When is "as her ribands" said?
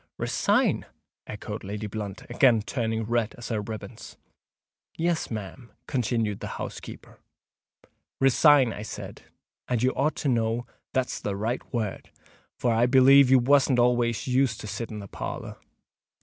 3.37-4.17